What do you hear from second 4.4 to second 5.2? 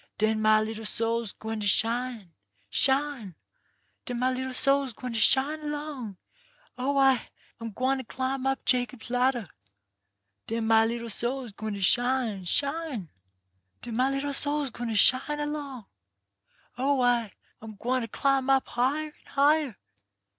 soul's gwine to